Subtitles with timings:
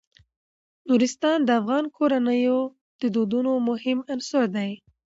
[0.87, 2.59] نورستان د افغان کورنیو
[3.01, 4.71] د دودونو مهم عنصر دی.